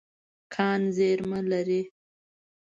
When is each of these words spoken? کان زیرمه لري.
کان 0.53 0.81
زیرمه 0.95 1.39
لري. 1.51 1.81